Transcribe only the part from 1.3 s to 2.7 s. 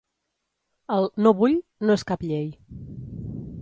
vull» no és cap llei.